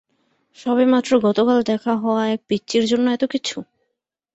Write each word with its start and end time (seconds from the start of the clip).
সবেমাত্র 0.57 1.11
গতকাল 1.25 1.59
দেখা 1.71 1.93
হওয়া 1.95 2.23
এক 2.27 2.41
পিচ্চির 2.49 2.83
জন্য 2.91 3.05
এতকিছু? 3.11 3.57